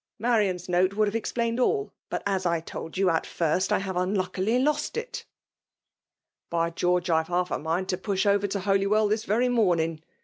[0.19, 3.79] y ^Marian's note ivould have explained ali; bat, is^ I told you at first, I
[3.81, 5.23] haveunlaelcily lost'it/*
[6.05, 9.47] <.^ By Qeorge^ IVe half a mind to piuk ovar •vto Holy well this very
[9.47, 10.01] morning